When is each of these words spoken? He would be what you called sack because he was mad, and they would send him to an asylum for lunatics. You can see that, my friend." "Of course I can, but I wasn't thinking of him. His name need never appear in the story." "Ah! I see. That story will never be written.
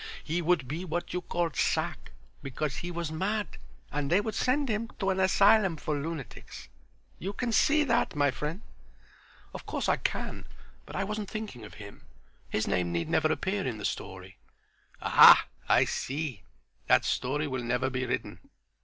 He 0.23 0.41
would 0.41 0.67
be 0.67 0.83
what 0.83 1.13
you 1.13 1.21
called 1.21 1.55
sack 1.55 2.11
because 2.41 2.77
he 2.77 2.89
was 2.89 3.11
mad, 3.11 3.59
and 3.91 4.09
they 4.09 4.19
would 4.19 4.33
send 4.33 4.67
him 4.67 4.87
to 4.97 5.11
an 5.11 5.19
asylum 5.19 5.77
for 5.77 5.95
lunatics. 5.95 6.69
You 7.19 7.33
can 7.33 7.51
see 7.51 7.83
that, 7.83 8.15
my 8.15 8.31
friend." 8.31 8.63
"Of 9.53 9.67
course 9.67 9.87
I 9.87 9.97
can, 9.97 10.47
but 10.87 10.95
I 10.95 11.03
wasn't 11.03 11.29
thinking 11.29 11.63
of 11.63 11.75
him. 11.75 12.07
His 12.49 12.67
name 12.67 12.91
need 12.91 13.09
never 13.09 13.31
appear 13.31 13.67
in 13.67 13.77
the 13.77 13.85
story." 13.85 14.37
"Ah! 15.03 15.45
I 15.69 15.85
see. 15.85 16.41
That 16.87 17.05
story 17.05 17.45
will 17.45 17.61
never 17.61 17.91
be 17.91 18.07
written. 18.07 18.39